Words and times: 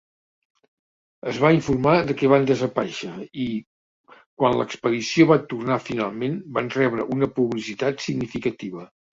Es 1.31 1.35
va 1.43 1.51
informar 1.57 1.93
de 2.07 2.15
que 2.21 2.31
van 2.31 2.47
desaparèixer 2.51 3.11
i, 3.45 3.45
quan 4.15 4.57
la 4.63 4.67
expedició 4.71 5.29
va 5.33 5.39
tornar 5.55 5.79
finalment, 5.91 6.43
van 6.59 6.75
rebre 6.81 7.09
una 7.19 7.31
publicitat 7.39 8.07
significativa. 8.09 8.93